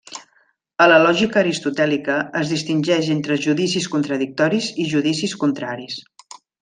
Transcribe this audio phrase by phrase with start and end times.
[0.83, 6.01] A la lògica aristotèlica, es distingeix entre judicis contradictoris i judicis contraris.